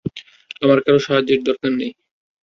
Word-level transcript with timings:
আমার 0.61 0.79
কারও 0.81 0.99
সাহায্যের 0.99 1.41
দরকার 1.43 1.71
নেই। 1.73 1.91